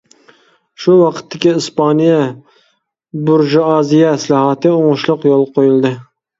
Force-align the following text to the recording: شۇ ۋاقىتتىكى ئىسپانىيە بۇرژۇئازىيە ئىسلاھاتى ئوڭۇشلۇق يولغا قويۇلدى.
شۇ 0.85 0.95
ۋاقىتتىكى 1.01 1.51
ئىسپانىيە 1.59 2.17
بۇرژۇئازىيە 3.29 4.17
ئىسلاھاتى 4.19 4.75
ئوڭۇشلۇق 4.81 5.33
يولغا 5.33 5.57
قويۇلدى. 5.57 5.97